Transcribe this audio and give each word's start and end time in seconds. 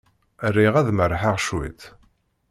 Riɣ 0.55 0.73
ad 0.77 0.89
merrḥeɣ 0.93 1.35
cwiṭ. 1.45 1.81